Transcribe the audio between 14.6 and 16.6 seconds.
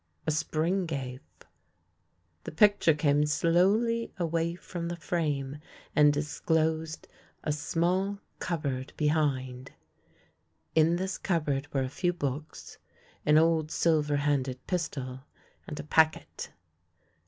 pistol, and a packet.